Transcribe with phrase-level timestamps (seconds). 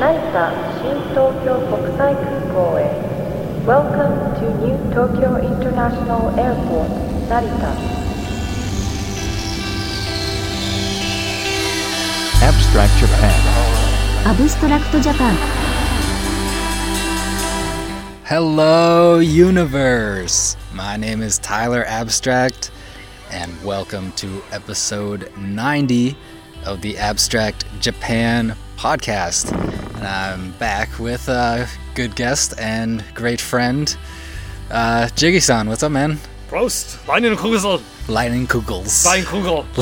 [0.00, 2.88] 成田新東京国際空港へ
[3.66, 6.88] Welcome to New Tokyo International Airport
[7.28, 7.96] 成田
[12.42, 13.32] Abstract Japan.
[14.24, 15.36] アブストラクトジャパン
[18.24, 20.56] Hello, universe!
[20.74, 22.70] My name is Tyler Abstract,
[23.30, 26.16] and welcome to episode 90
[26.64, 29.52] of the Abstract Japan podcast.
[30.01, 33.95] And I'm back with a good guest and great friend,
[34.71, 35.69] uh, Jiggy san.
[35.69, 36.17] What's up, man?
[36.49, 36.97] Prost!
[37.05, 37.81] Leinenkugel!
[38.09, 38.87] Lightning Kugels.
[38.87, 39.63] Steinkugel!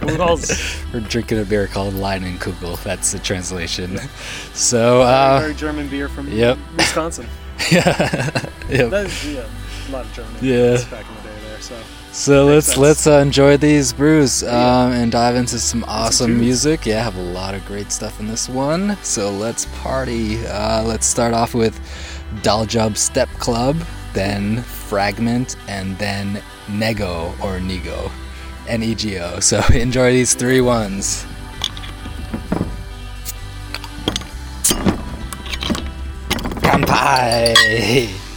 [0.00, 0.92] Kugels!
[0.92, 2.82] We're drinking a beer called Lightning Kugel.
[2.82, 3.98] That's the translation.
[4.54, 6.56] So, uh, Very German beer from yep.
[6.78, 7.26] Wisconsin.
[7.70, 7.84] yeah.
[8.70, 8.90] Yep.
[8.90, 9.46] That is, yeah,
[9.88, 10.54] a lot of German Yeah.
[10.72, 11.76] influence back in the day there, so.
[12.12, 12.78] So Makes let's sense.
[12.78, 16.84] let's uh, enjoy these brews um, and dive into some awesome music.
[16.84, 18.96] Yeah, I have a lot of great stuff in this one.
[19.02, 20.44] So let's party.
[20.46, 21.78] Uh, let's start off with
[22.42, 23.76] Daljub Step Club,
[24.14, 28.10] then Fragment, and then Nego or Nego,
[28.66, 29.38] N E G O.
[29.40, 31.24] So enjoy these three ones.
[36.62, 38.08] Kanpai!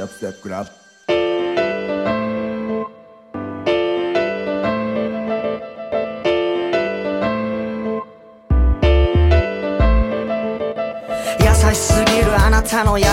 [0.00, 0.70] アップステックラブ
[11.40, 13.08] 優しすぎるあなたの優し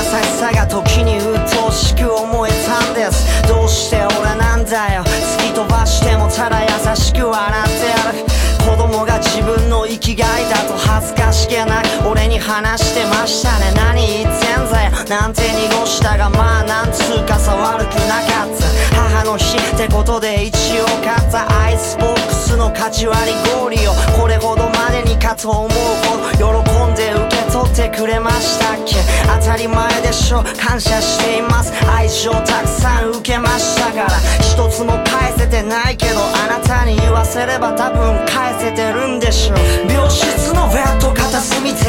[11.54, 13.72] けなく俺に話してましたね。
[13.76, 14.92] 何言ってんだよ。
[15.08, 18.66] なんて濁したがまあなんつうかさ悪くなかった。
[18.96, 21.46] 母の日ってことで一応買った。
[21.62, 28.96] アイスボックスの勝ち割り氷をこれほどまでにかと思うほど喜んで受けってくれましたっけ？
[29.40, 30.44] 当たり前でしょ。
[30.58, 31.72] 感謝しています。
[31.88, 34.08] 愛情たくさん受けましたから。
[34.42, 39.58] 一つも返せてないけどあなたに言わせれば多分返せてるんでしょう。
[39.92, 41.80] 病室のベッド片隅で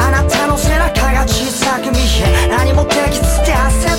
[0.00, 3.98] あなたの背中が小さく見え何もできずって焦っ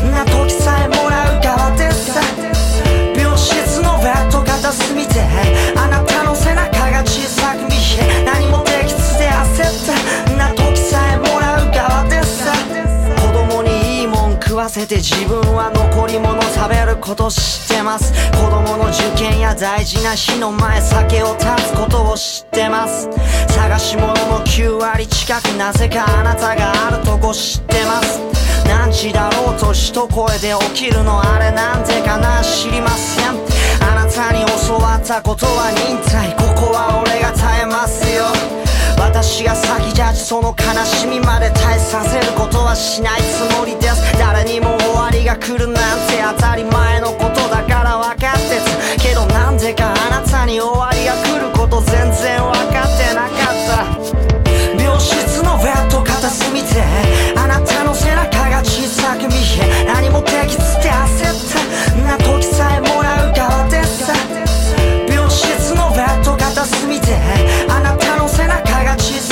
[0.00, 2.20] たな時さえもらう側でさ
[3.16, 5.20] 病室のベッド片隅で
[15.00, 17.40] 自分は残り物食べること知
[17.74, 18.12] ってます。
[18.32, 23.08] 子供の受験や大事な日の前酒を断つことを知ってます。
[23.48, 28.20] 探し物の9割近くなぜかあなたがあるとこ知ってます。
[28.68, 33.40] 何時だろうと一声で起きるのあれなんでかな知りません。
[33.80, 36.36] あなたに教わったことは忍耐。
[36.36, 38.24] ここは俺が耐えますよ。
[39.00, 44.18] 私が先立ちその悲しみまで耐えさせることはしないつもりです。
[44.18, 53.88] 誰にも終わりが来るなんて当たり前のことだから分かってたけどなんでかあなたに終わりが来ること全然分かってなかった。
[54.76, 56.84] 病室のベッド片隅で
[57.36, 61.56] あなたの背中が小さく見え何もできずって焦った
[62.04, 64.12] な時さえもらう側でさ
[65.08, 67.09] 病室のベッド片隅で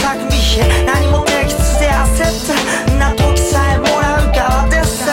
[0.08, 2.94] が小さく見え何もできずで焦った。
[2.96, 5.12] な時さえもらう側でさ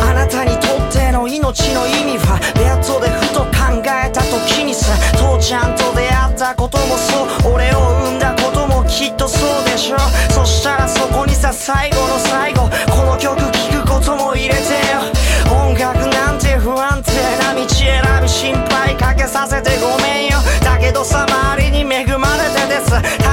[0.00, 7.54] あなたにとっての命の意味はベッドでふと考えた時にさ父ちゃんと出会ったこともそう。
[7.54, 9.98] 俺を産んだこともきっとそうでしょ
[10.30, 15.00] そしたらそこにさ最後の最後この曲聴くことも入れてよ。
[15.50, 20.38] 音楽なんて不安定な道選び心配かけさせてごめんよ。
[20.62, 23.27] だけどさ周りに恵まれてです。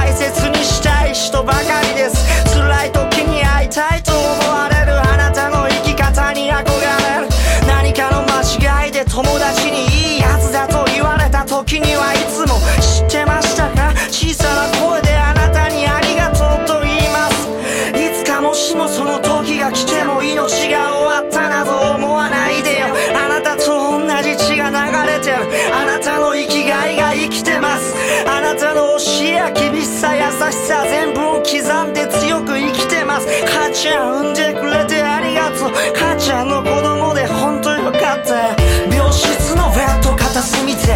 [3.76, 7.28] たいと思われるあなたの生き方に憧れる
[7.66, 8.08] 何か？
[8.10, 8.40] の間
[8.86, 9.84] 違いで友達に
[10.14, 17.52] いいやつだと言われた時にはいつも知ってましたか小さな声であなたにありがとうと言います。
[17.92, 25.36] いつかもしもその時が来ても命が終わったなど思わないでよあなたと同じ血が流れてる
[25.74, 27.92] あなたの生きがいが生きてます。
[28.26, 32.85] あなたの教えや厳しさ優しさ全部を刻んで強く生きて
[33.16, 33.26] ます。
[33.46, 35.72] 母ちゃん産んでくれてありがとう。
[35.94, 38.56] 母ちゃんの子供で本当よかった。
[38.92, 40.94] 病室のベッド片隅で。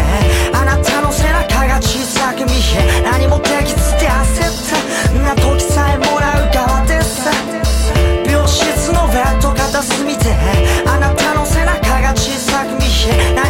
[0.53, 3.01] あなたの背中が小さく見え。
[3.01, 7.31] 何もできずって焦ったな時さえもらう側でさ
[8.25, 10.35] 病室のベッド片隅で。
[10.85, 13.40] あなたの背中が小さく見え。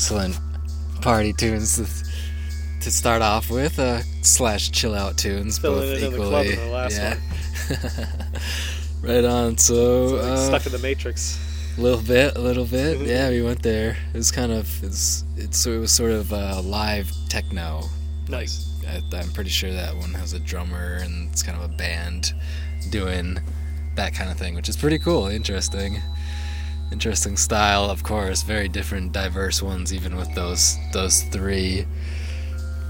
[0.00, 0.38] Excellent,
[1.02, 1.84] party tunes to,
[2.80, 6.30] to start off with, uh, slash chill out tunes, Filling both it in the equally.
[6.30, 8.40] club in the last yeah.
[9.02, 9.58] right on.
[9.58, 11.38] So, Like uh, stuck in the matrix.
[11.76, 12.98] a little bit, a little bit.
[13.06, 13.98] Yeah, we went there.
[14.14, 17.82] It was kind of it's it's so it was sort of uh, live techno.
[18.30, 18.72] Nice.
[18.82, 21.76] Like I, I'm pretty sure that one has a drummer and it's kind of a
[21.76, 22.32] band
[22.88, 23.38] doing
[23.96, 26.00] that kind of thing, which is pretty cool, interesting.
[26.92, 31.86] Interesting style, of course, very different, diverse ones, even with those those three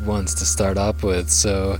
[0.04, 1.28] ones to start up with.
[1.28, 1.78] So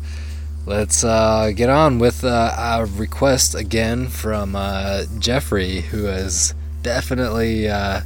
[0.66, 7.68] let's uh, get on with uh, our request again from uh, Jeffrey, who has definitely
[7.68, 8.02] uh,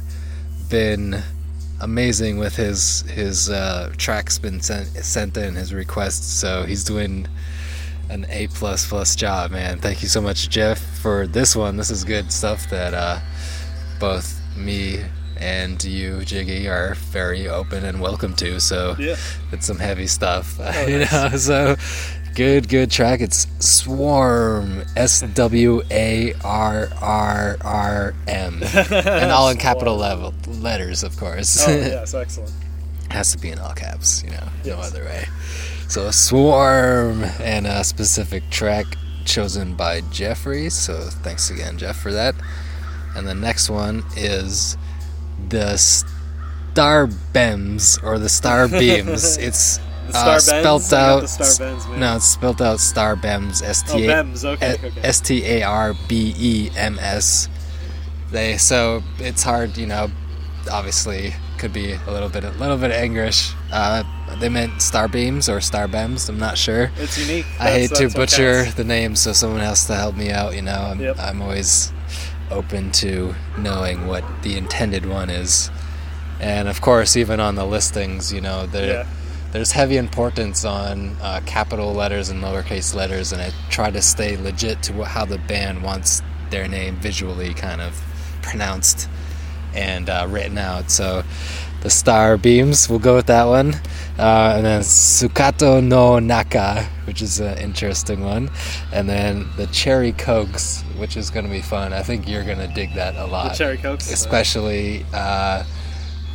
[0.69, 1.21] been
[1.81, 6.25] amazing with his his uh, tracks been sent sent in his requests.
[6.25, 7.27] So he's doing
[8.09, 9.79] an A plus plus job, man.
[9.79, 11.75] Thank you so much, Jeff, for this one.
[11.77, 13.19] This is good stuff that uh,
[13.99, 14.99] both me
[15.39, 18.59] and you, Jiggy, are very open and welcome to.
[18.59, 19.15] So Yeah.
[19.51, 21.11] it's some heavy stuff, Oh, you nice.
[21.11, 21.37] know.
[21.37, 21.75] So
[22.35, 23.19] good, good track.
[23.21, 31.03] It's Swarm, S W A R R R M, and all in capital level letters,
[31.03, 31.67] of course.
[31.67, 32.51] Oh yes, excellent.
[33.11, 35.25] Has to be in all caps, you know, no other way.
[35.87, 38.85] So Swarm and a specific track
[39.25, 40.69] chosen by Jeffrey.
[40.69, 42.35] So thanks again, Jeff, for that.
[43.15, 44.77] And the next one is
[45.49, 49.37] the Star Bems or the Star Beams.
[49.45, 49.79] It's
[50.13, 50.93] uh, Star spelled Bends?
[50.93, 51.59] I out.
[51.59, 51.87] Bends.
[51.97, 53.61] No, it's spelled out Star Bems.
[53.63, 54.45] S T A Bems.
[54.45, 55.01] Okay, okay.
[55.01, 57.49] S T A R B E M S.
[58.31, 60.09] They so it's hard, you know.
[60.71, 63.51] Obviously, could be a little bit, a little bit English.
[63.71, 64.03] Uh,
[64.39, 66.27] they meant star beams or star bems.
[66.27, 66.91] I'm not sure.
[66.97, 67.45] It's unique.
[67.59, 70.55] I hate to butcher the name, so someone has to help me out.
[70.55, 71.17] You know, I'm, Yep.
[71.19, 71.91] I'm always
[72.51, 75.69] open to knowing what the intended one is,
[76.39, 79.05] and of course, even on the listings, you know, there Yeah.
[79.51, 84.35] there's heavy importance on uh, capital letters and lowercase letters, and I try to stay
[84.37, 88.01] legit to how the band wants their name visually kind of
[88.41, 89.07] pronounced
[89.73, 90.91] and uh, written out.
[90.91, 91.23] So
[91.81, 93.75] the star beams, we'll go with that one.
[94.17, 98.49] Uh, and then Sukato no Naka, which is an interesting one.
[98.93, 101.91] And then the Cherry Cokes, which is going to be fun.
[101.91, 103.55] I think you're going to dig that a The lot.
[103.55, 104.09] cherry cokes.
[104.11, 105.63] Especially uh,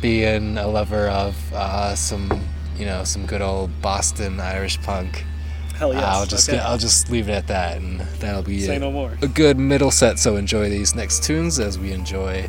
[0.01, 2.29] being a lover of uh, some,
[2.77, 5.25] you know, some good old Boston Irish punk.
[5.75, 6.03] Hell yes.
[6.03, 6.59] I'll just okay.
[6.59, 9.17] I'll just leave it at that, and that'll be Say it no more.
[9.23, 10.19] a good middle set.
[10.19, 12.47] So enjoy these next tunes as we enjoy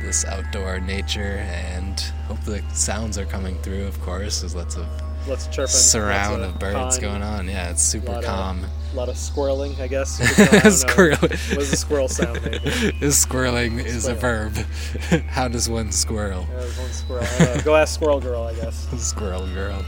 [0.00, 3.86] this outdoor nature, and hopefully the sounds are coming through.
[3.86, 4.86] Of course, there's lots of
[5.28, 5.68] Lots of chirping.
[5.68, 7.46] surround lots of birds pine, going on.
[7.46, 8.64] Yeah, it's super lot calm.
[8.64, 10.18] Of, lot of squirreling, I guess.
[10.18, 10.46] you could call.
[10.46, 10.70] I don't know.
[10.70, 11.18] Squirrel.
[11.20, 12.64] What does a squirrel sound make?
[13.02, 14.54] Is squirreling is a verb.
[15.28, 16.46] How does one squirrel?
[16.50, 17.24] Yeah, there's one squirrel.
[17.24, 17.62] I don't know.
[17.64, 18.88] Go ask Squirrel Girl, I guess.
[19.06, 19.84] Squirrel girl.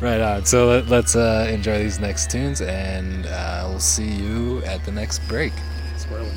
[0.00, 0.44] Right on.
[0.44, 4.92] So let, let's uh, enjoy these next tunes, and uh, we'll see you at the
[4.92, 5.52] next break.
[5.96, 6.36] Squirreling.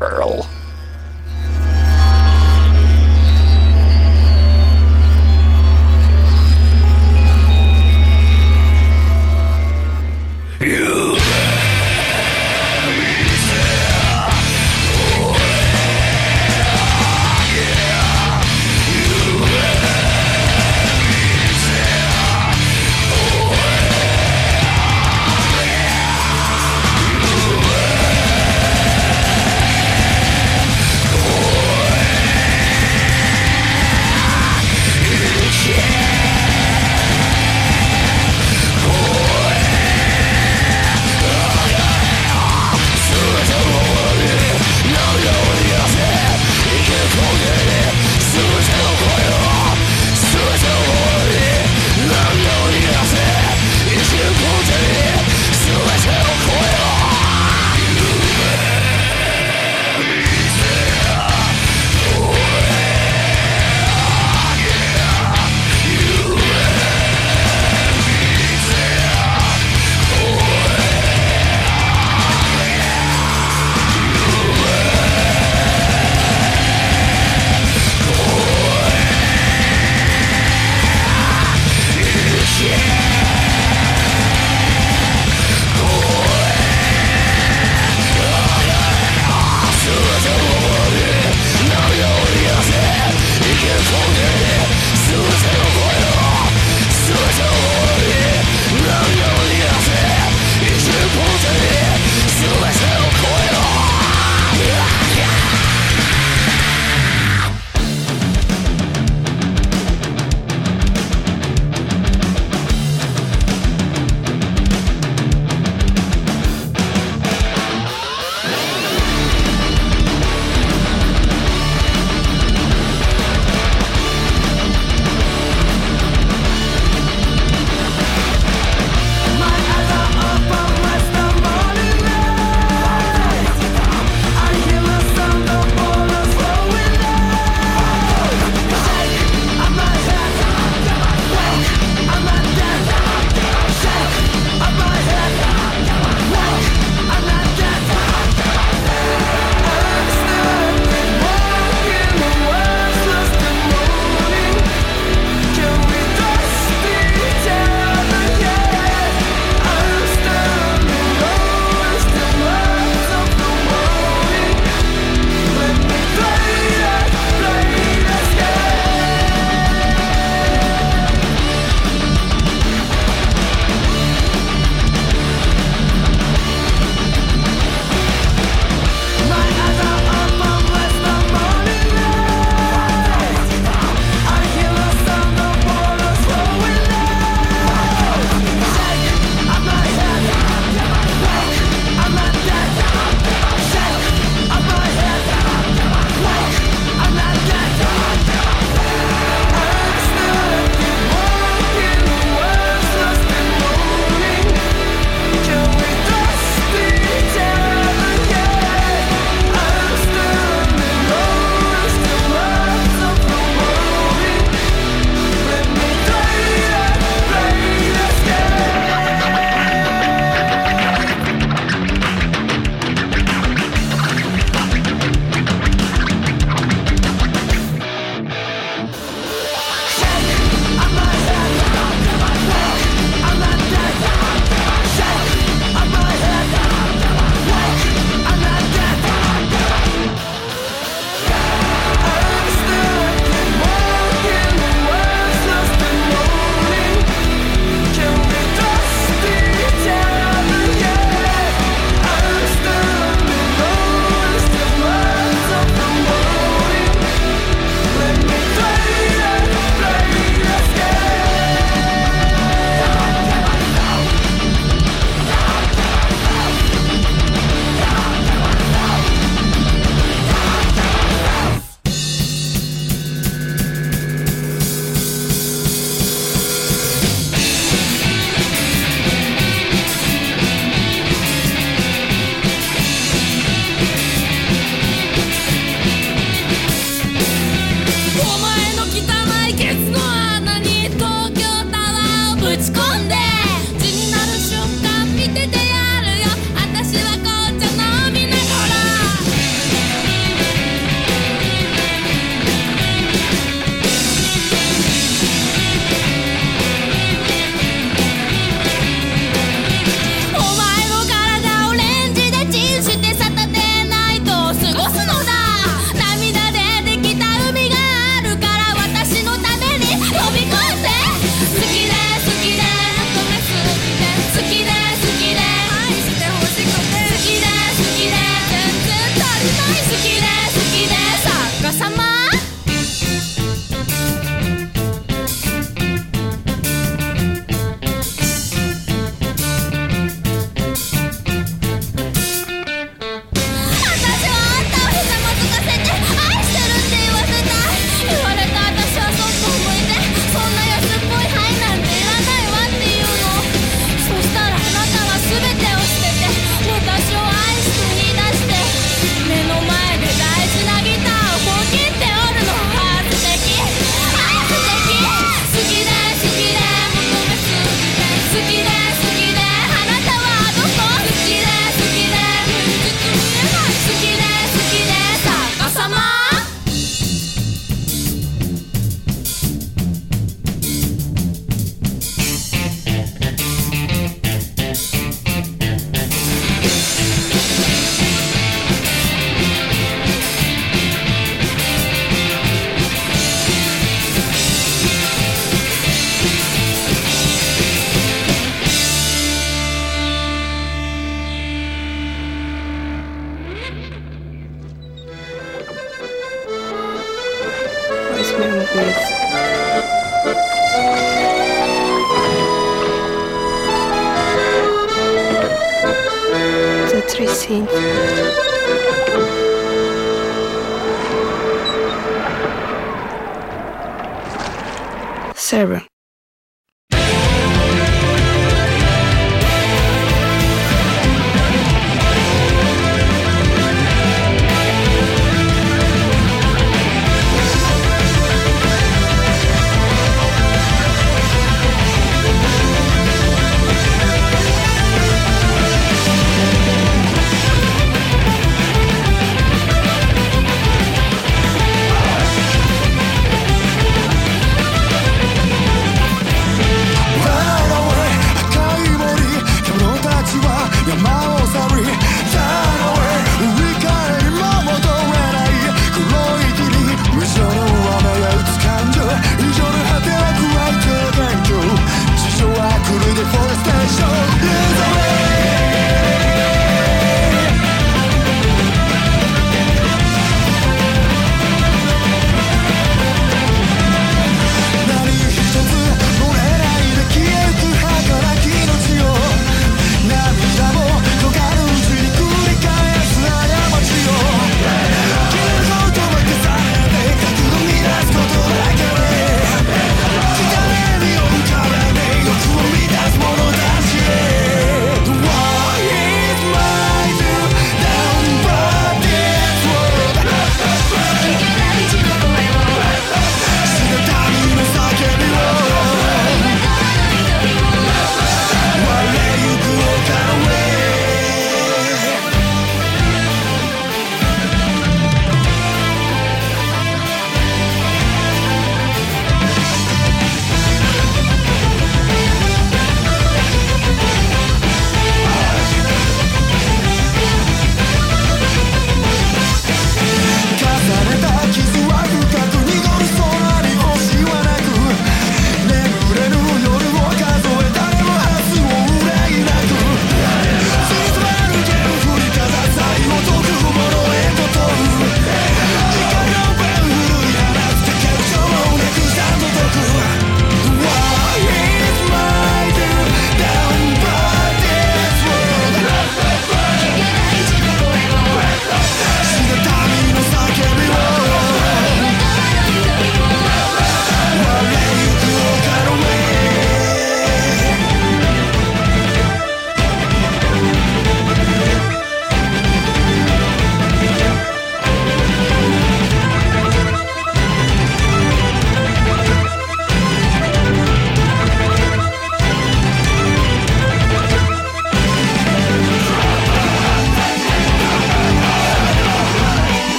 [0.00, 0.46] Earl.「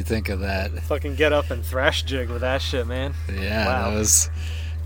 [0.00, 0.70] you think of that?
[0.84, 3.14] Fucking get up and thrash jig with that shit, man.
[3.32, 3.90] Yeah, Wow.
[3.90, 4.30] that was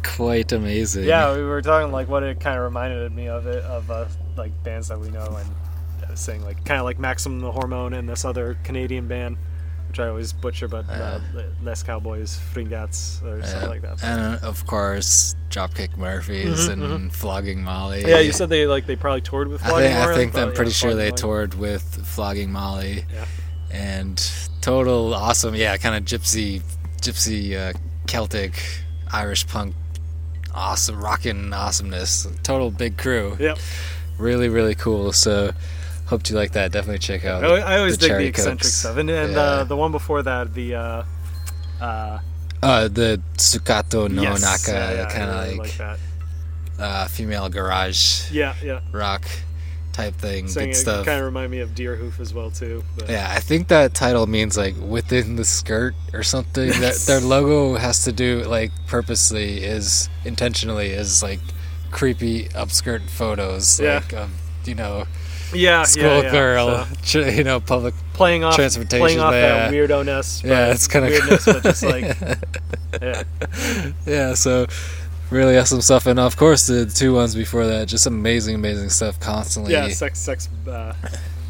[0.02, 1.04] quite amazing.
[1.04, 4.06] Yeah, we were talking like what it kind of reminded me of it of uh,
[4.36, 7.94] like bands that we know and uh, saying like kind of like Maximum the Hormone
[7.94, 9.36] and this other Canadian band,
[9.88, 11.20] which I always butcher, but uh,
[11.62, 14.02] Les Cowboys Fringats or something like that.
[14.04, 18.00] And uh, of course, Dropkick Murphys and Flogging Molly.
[18.00, 20.36] Mm-hmm, yeah, you said they like they probably toured with I Flogging think, I think
[20.36, 21.16] I'm pretty sure they Molly.
[21.18, 23.04] toured with Flogging Molly.
[23.12, 23.24] Yeah.
[23.74, 24.16] And
[24.60, 26.62] total awesome, yeah, kind of gypsy,
[27.00, 28.52] gypsy, uh, Celtic,
[29.12, 29.74] Irish punk,
[30.54, 32.26] awesome, rocking awesomeness.
[32.44, 33.36] Total big crew.
[33.40, 33.58] Yep.
[34.16, 35.12] Really, really cool.
[35.12, 35.50] So,
[36.06, 36.70] hope you like that.
[36.70, 37.42] Definitely check out.
[37.44, 38.74] I, I always the dig the eccentric Cokes.
[38.74, 39.38] stuff, and, and Yeah.
[39.40, 41.02] uh, the one before that, the uh,
[41.80, 42.18] uh,
[42.62, 45.98] Uh, the Sukato no yes, Naka, yeah, yeah, kind of really like, that.
[46.78, 48.80] uh, female garage Yeah, yeah.
[48.92, 49.24] rock
[49.94, 50.48] type thing.
[50.48, 51.06] Saying Good it stuff.
[51.06, 52.82] kind of remind me of Deerhoof as well too.
[52.98, 56.68] But Yeah, I think that title means like within the skirt or something.
[56.80, 61.40] that their logo has to do like purposely is intentionally is like
[61.90, 63.94] creepy upskirt photos Yeah.
[64.02, 64.30] like of
[64.66, 65.04] you know
[65.52, 65.84] yeah, yeah, yeah.
[65.84, 67.94] schoolgirl, So, you know public.
[68.14, 69.70] playing off, transportation, playing off yeah.
[69.70, 70.42] that weirdo ness.
[70.44, 71.54] Yeah, it's kinda weirdness, cool.
[71.54, 72.04] but just like
[73.00, 73.22] yeah,
[74.06, 74.66] Yeah, so
[75.30, 79.18] really awesome stuff, and of course the two ones before that, just amazing, amazing stuff
[79.20, 79.72] constantly.
[79.72, 80.92] yeah, sex, sex, uh,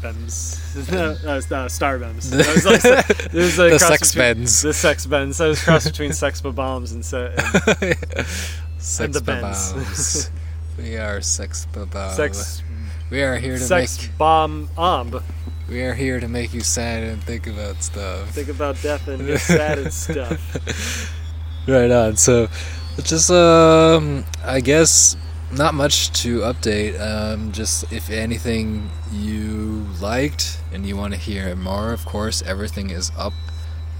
[0.01, 0.59] bems,
[0.93, 2.31] uh, uh, star bems.
[2.33, 4.61] It was like, it was a The sex between- bends.
[4.61, 5.37] The sex bends.
[5.37, 8.27] That was cross between sex bombs and, se- and
[8.77, 9.73] sex the Benz.
[9.73, 10.29] babos.
[10.77, 12.15] we are sex babos.
[12.15, 12.63] sex,
[13.09, 14.17] We are here to sex make.
[14.17, 15.21] bomb omb.
[15.67, 18.29] We are here to make you sad and think about stuff.
[18.29, 21.11] Think about death and get sad and stuff.
[21.67, 22.17] Right on.
[22.17, 22.47] So,
[23.03, 25.17] just um, I guess
[25.51, 26.99] not much to update.
[26.99, 32.89] Um, just if anything you liked and you want to hear more, of course, everything
[32.89, 33.33] is up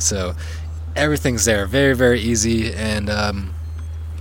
[0.00, 0.34] So
[0.96, 1.66] everything's there.
[1.66, 2.72] Very, very easy.
[2.74, 3.54] And um,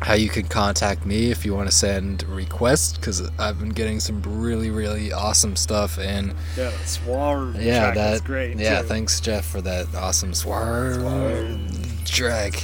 [0.03, 3.99] how you can contact me if you want to send requests because I've been getting
[3.99, 5.97] some really, really awesome stuff.
[5.97, 8.57] And Yeah, that swarm yeah, track that great.
[8.59, 8.87] yeah, too.
[8.87, 11.67] thanks Jeff for that awesome swarm,
[12.05, 12.57] drag.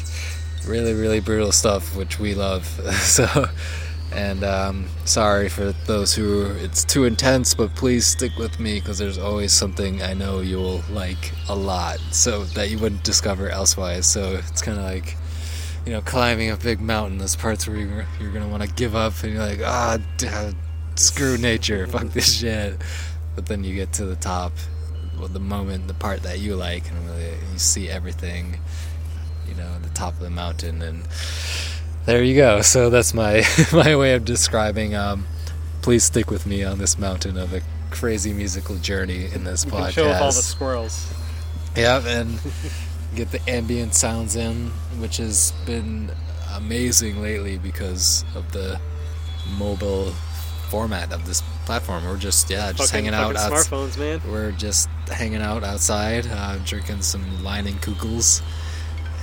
[0.68, 2.66] Really, really brutal stuff, which we love.
[3.02, 3.46] so,
[4.12, 8.98] and um, sorry for those who it's too intense, but please stick with me because
[8.98, 14.06] there's always something I know you'll like a lot, so that you wouldn't discover elsewise.
[14.06, 15.16] So it's kind of like.
[15.90, 17.18] You know, climbing a big mountain.
[17.18, 20.28] There's parts where you're, you're gonna want to give up, and you're like, ah, d-
[20.94, 22.76] screw nature, fuck this shit.
[23.34, 24.52] But then you get to the top,
[25.18, 28.60] well, the moment, the part that you like, and really you see everything,
[29.48, 31.08] you know, the top of the mountain, and
[32.06, 32.62] there you go.
[32.62, 34.94] So that's my my way of describing.
[34.94, 35.26] Um,
[35.82, 39.72] please stick with me on this mountain of a crazy musical journey in this You
[39.72, 39.92] podcast.
[39.94, 41.14] show off all the squirrels.
[41.76, 42.40] Yep, and
[43.16, 44.68] get the ambient sounds in,
[45.00, 46.12] which has been
[46.56, 48.80] amazing lately because of the
[49.58, 50.12] mobile
[50.70, 52.06] format of this platform.
[52.06, 54.22] We're just yeah, just Fucking- hanging out outs- Smartphones, man.
[54.30, 58.42] We're just hanging out outside, uh, drinking some Leinenkugels,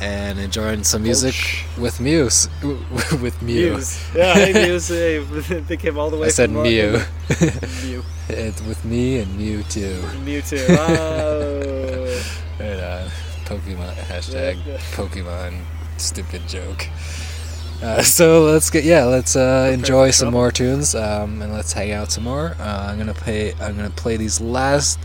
[0.01, 1.35] and enjoying some music
[1.79, 2.49] with Muse.
[3.23, 3.73] with Mew.
[3.75, 4.05] Muse.
[4.15, 4.89] Yeah, hey Muse.
[4.89, 5.19] Hey,
[5.69, 6.63] they came all the way I said Mew.
[6.63, 8.03] Mew.
[8.29, 10.01] It- with me and Mew too.
[10.25, 10.67] Mewtwo.
[10.71, 11.36] Oh.
[13.47, 14.57] Pokemon hashtag.
[14.93, 15.63] Pokemon
[15.97, 16.89] stupid joke.
[17.83, 20.39] Uh, so let's get yeah, let's uh, enjoy some trouble.
[20.41, 22.57] more tunes um, and let's hang out some more.
[22.59, 24.99] Uh, I'm gonna play I'm gonna play these last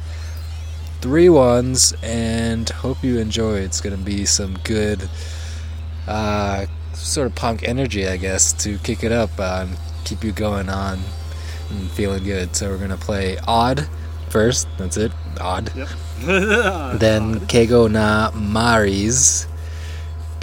[1.02, 3.60] three ones and hope you enjoy.
[3.60, 5.10] It's gonna be some good
[6.08, 10.32] uh, sort of punk energy, I guess, to kick it up uh, and keep you
[10.32, 11.00] going on
[11.70, 12.56] and feeling good.
[12.56, 13.88] So we're gonna play Odd
[14.32, 14.68] first.
[14.78, 15.12] That's it.
[15.40, 15.72] Odd.
[15.76, 15.88] Yep.
[17.00, 19.48] Then Kego na Maris.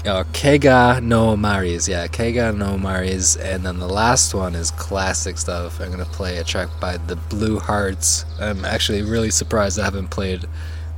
[0.06, 5.36] Or Kega no Maris, yeah, Kega no Maris, and then the last one is classic
[5.38, 5.80] stuff.
[5.80, 8.24] I'm gonna play a track by the Blue Hearts.
[8.40, 10.44] I'm actually really surprised I haven't played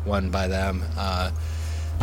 [0.05, 0.85] one by them.
[0.99, 1.31] Uh,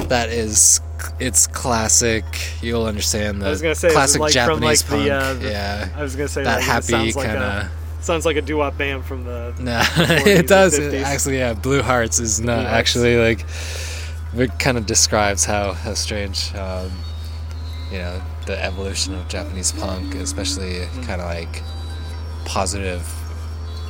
[0.09, 0.81] that is,
[1.19, 2.25] it's classic.
[2.61, 5.03] You'll understand the I was gonna say, classic like from, Japanese like, punk.
[5.05, 7.71] the, uh, the- yeah, I was gonna say that like, happy like kind of.
[8.01, 9.53] Sounds like a doo-wop band from the.
[9.59, 11.03] No, 40s it does 50s.
[11.03, 11.37] actually.
[11.37, 12.73] Yeah, Blue Hearts is not Blue Hearts.
[12.73, 13.45] actually like.
[14.35, 16.91] It kind of describes how how strange, um,
[17.91, 21.63] you know, the evolution of Japanese punk, especially kind of like
[22.45, 23.01] positive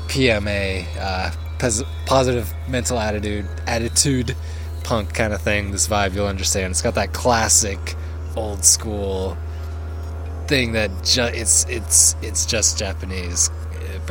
[0.07, 4.35] PMA, uh, pos- positive mental attitude, attitude
[4.83, 5.71] punk kind of thing.
[5.71, 6.71] This vibe you'll understand.
[6.71, 7.95] It's got that classic,
[8.35, 9.37] old school
[10.47, 13.49] thing that ju- it's it's it's just Japanese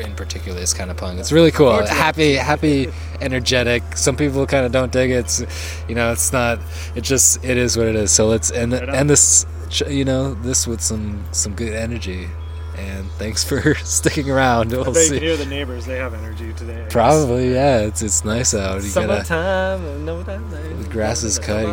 [0.01, 1.18] in particular is kind of punk.
[1.18, 1.84] It's really cool.
[1.86, 2.88] Happy, happy,
[3.20, 3.82] energetic.
[3.97, 5.14] Some people kind of don't dig it.
[5.14, 5.44] It's,
[5.88, 6.59] you know, it's not.
[6.94, 8.11] It just it is what it is.
[8.11, 9.47] So let's end end this.
[9.88, 12.28] You know, this with some some good energy.
[12.76, 14.70] And thanks for sticking around.
[14.70, 15.14] We'll see.
[15.14, 16.84] You hear the neighbors; they have energy today.
[16.84, 17.55] I Probably, guess.
[17.55, 17.86] yeah.
[17.88, 18.82] It's it's nice out.
[18.82, 20.82] You summertime, gotta, no time.
[20.82, 21.64] The grass is cut.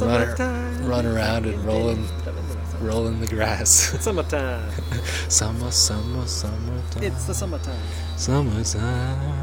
[0.00, 2.06] Run, run around and rolling
[2.82, 3.94] roll in the grass.
[3.94, 4.70] It's summertime.
[5.28, 7.02] summer, summer, summertime.
[7.02, 7.78] It's the summertime.
[8.16, 9.41] Summertime.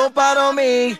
[0.00, 0.98] eso para mí.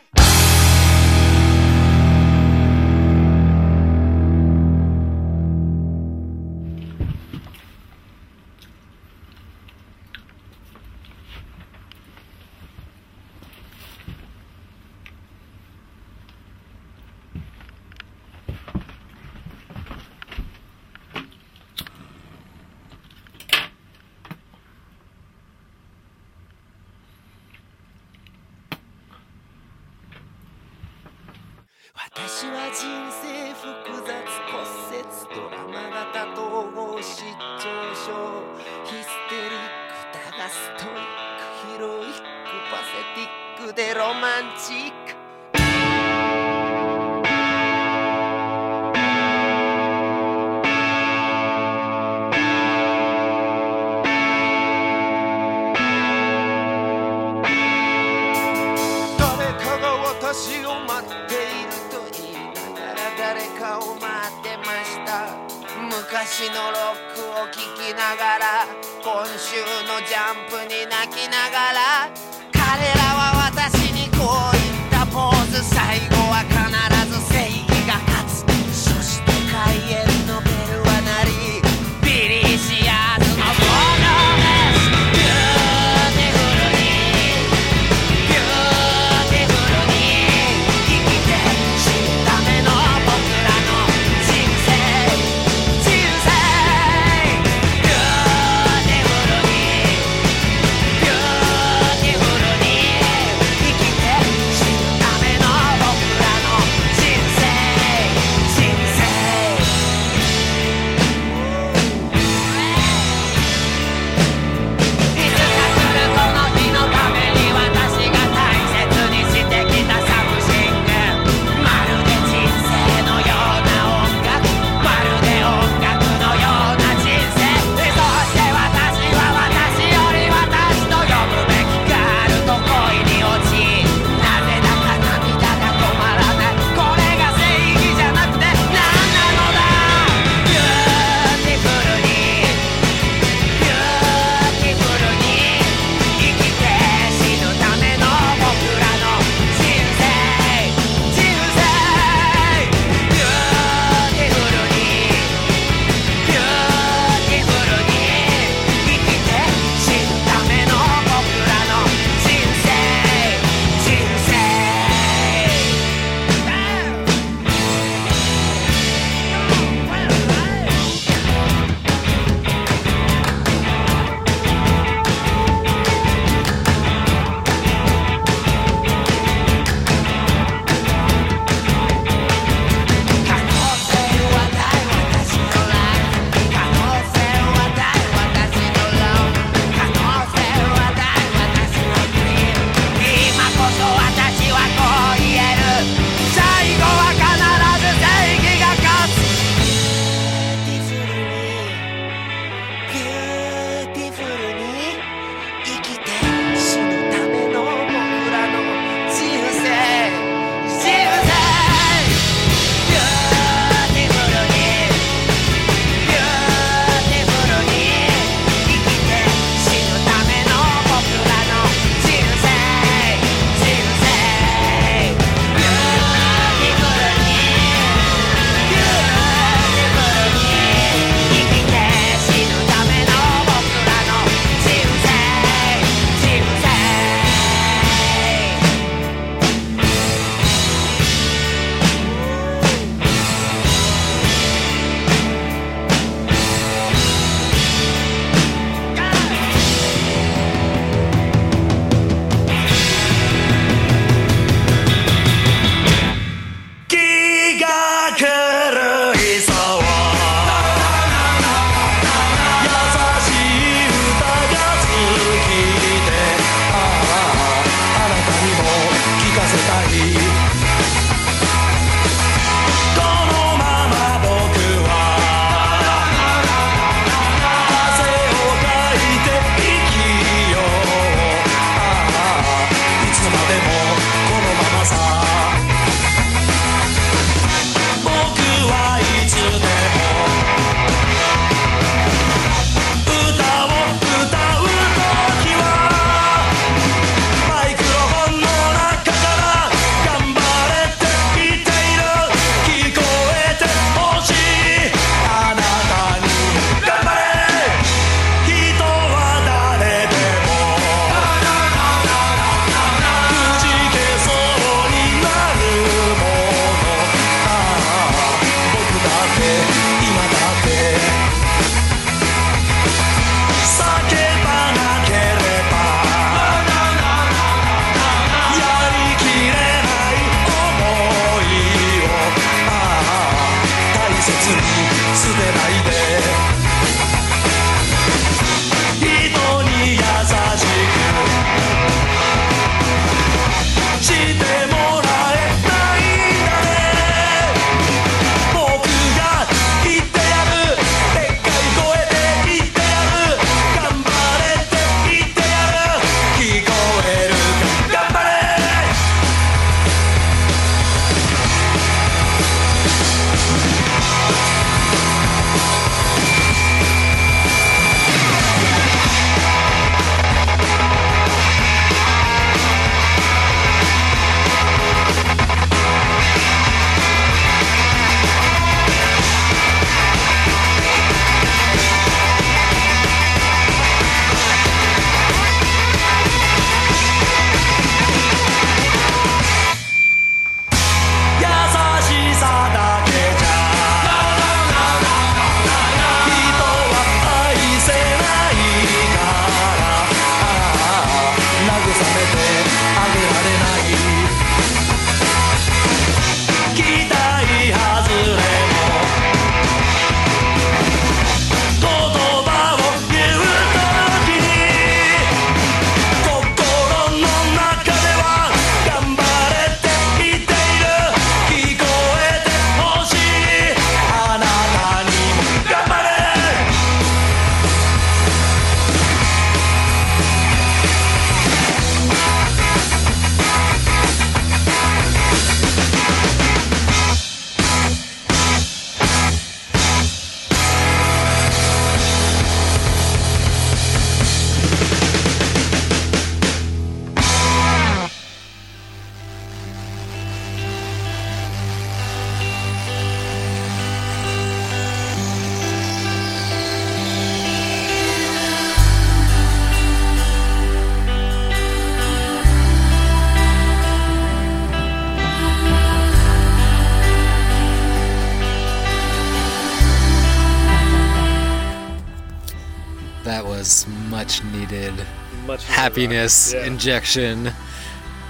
[475.85, 476.67] Happiness Yeah.
[476.67, 477.53] injection.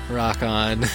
[0.09, 0.87] Rock on.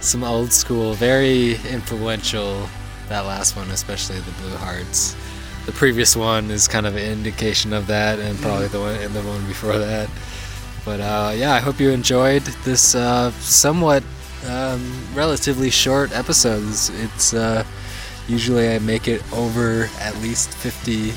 [0.00, 2.68] Some old school, very influential.
[3.08, 5.14] That last one, especially the Blue Hearts.
[5.66, 9.14] The previous one is kind of an indication of that, and probably the one and
[9.14, 10.08] the one before that.
[10.84, 14.02] But uh, yeah, I hope you enjoyed this uh, somewhat
[14.48, 14.82] um,
[15.14, 16.64] relatively short episode.
[16.64, 17.64] It's, uh,
[18.26, 21.12] usually I make it over at least 50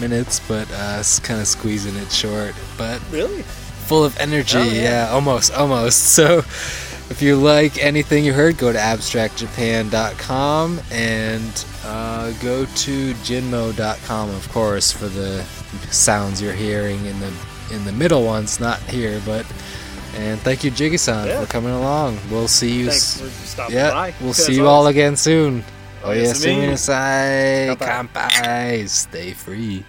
[0.00, 2.54] minutes, but uh, it's kind of squeezing it short.
[2.78, 3.44] But Really?
[3.92, 4.56] Full of energy.
[4.58, 5.06] Oh, yeah.
[5.06, 5.10] yeah.
[5.12, 5.98] almost, almost.
[6.16, 6.38] So,
[7.10, 14.48] if you like anything you heard, go to abstractjapan.com and uh, go to jinmo.com, of
[14.50, 15.42] course, for the
[15.90, 17.30] sounds you're hearing in the
[17.72, 19.44] in the middle ones, not here, but.
[20.14, 21.40] And thank you, Jiggy-san, Yeah.
[21.40, 22.18] for coming along.
[22.30, 22.88] We'll see you.
[22.90, 24.12] Thanks s- for yeah, by.
[24.20, 25.64] we'll see you all again soon.
[26.04, 26.44] Oh, yes.
[26.44, 27.74] Kanpai.
[27.78, 28.86] Kanpai.
[28.90, 29.86] Stay free.